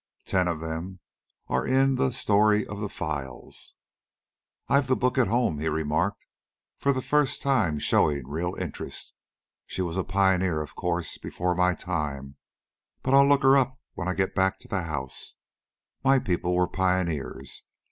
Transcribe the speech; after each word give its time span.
Ten 0.25 0.47
of 0.47 0.61
them 0.61 0.99
are 1.47 1.63
in 1.63 1.93
'The 1.93 2.11
Story 2.11 2.65
of 2.65 2.79
the 2.79 2.89
Files.'" 2.89 3.75
"I've 4.67 4.87
the 4.87 4.95
book 4.95 5.19
at 5.19 5.27
home," 5.27 5.59
he 5.59 5.69
remarked, 5.69 6.25
for 6.79 6.91
the 6.91 7.03
first 7.03 7.43
time 7.43 7.77
showing 7.77 8.27
real 8.27 8.55
interest. 8.55 9.13
"She 9.67 9.83
was 9.83 9.97
a 9.97 10.03
pioneer, 10.03 10.59
of 10.63 10.73
course 10.73 11.19
before 11.19 11.53
my 11.53 11.75
time. 11.75 12.37
I'll 13.05 13.29
look 13.29 13.43
her 13.43 13.55
up 13.55 13.79
when 13.93 14.07
I 14.07 14.15
get 14.15 14.33
back 14.33 14.57
to 14.61 14.67
the 14.67 14.81
house. 14.85 15.35
My 16.03 16.17
people 16.17 16.55
were 16.55 16.67
pioneers. 16.67 17.63